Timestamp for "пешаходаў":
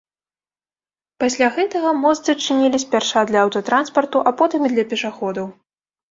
4.95-5.45